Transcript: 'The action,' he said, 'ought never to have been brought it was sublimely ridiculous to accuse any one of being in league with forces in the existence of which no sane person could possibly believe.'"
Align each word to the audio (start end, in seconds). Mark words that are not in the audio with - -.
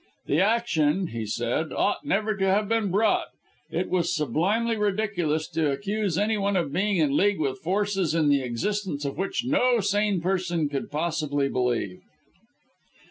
'The 0.25 0.41
action,' 0.41 1.07
he 1.09 1.27
said, 1.27 1.71
'ought 1.71 2.03
never 2.03 2.35
to 2.35 2.43
have 2.45 2.67
been 2.67 2.89
brought 2.89 3.27
it 3.69 3.87
was 3.87 4.15
sublimely 4.15 4.75
ridiculous 4.75 5.47
to 5.47 5.69
accuse 5.71 6.17
any 6.17 6.39
one 6.39 6.55
of 6.55 6.73
being 6.73 6.97
in 6.97 7.15
league 7.15 7.39
with 7.39 7.59
forces 7.59 8.15
in 8.15 8.27
the 8.27 8.41
existence 8.41 9.05
of 9.05 9.15
which 9.15 9.45
no 9.45 9.79
sane 9.79 10.19
person 10.19 10.67
could 10.69 10.89
possibly 10.89 11.47
believe.'" 11.47 12.01